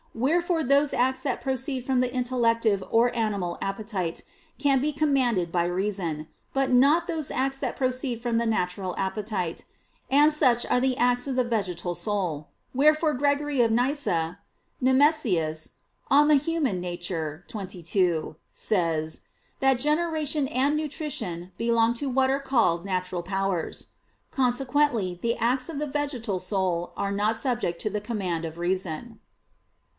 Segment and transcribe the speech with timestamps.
[0.15, 4.23] Wherefore those acts that proceed from the intellective or the animal appetite,
[4.57, 9.63] can be commanded by reason: but not those acts that proceed from the natural appetite.
[10.09, 14.39] And such are the acts of the vegetal soul; wherefore Gregory of Nyssa
[14.81, 15.71] (Nemesius,
[16.09, 17.07] De Nat.
[17.07, 17.49] Hom.
[17.61, 19.21] xxii) says
[19.61, 23.87] "that generation and nutrition belong to what are called natural powers."
[24.31, 29.19] Consequently the acts of the vegetal soul are not subject to the command of reason.